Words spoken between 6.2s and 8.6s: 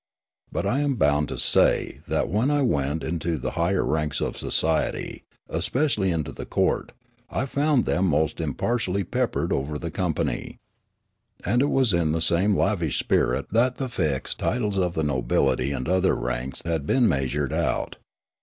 the court, I found them most